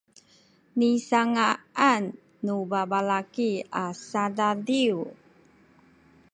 nisanga’an 0.77 2.03
nu 2.45 2.55
babalaki 2.71 3.51
a 3.83 3.85
sadadiw 4.07 4.99